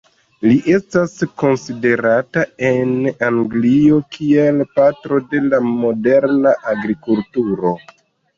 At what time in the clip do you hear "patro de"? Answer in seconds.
4.79-5.43